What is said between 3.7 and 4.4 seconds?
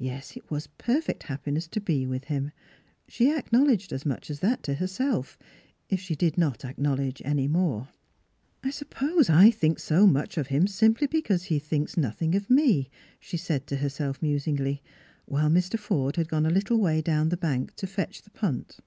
as much as